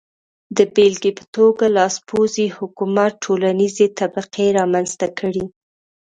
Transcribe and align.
د 0.57 0.59
بېلګې 0.73 1.11
په 1.19 1.25
توګه 1.35 1.65
لاسپوڅي 1.77 2.47
حکومت 2.57 3.11
ټولنیزې 3.23 3.85
طبقې 3.99 4.45
رامنځته 4.59 5.07
کړې. 5.19 5.43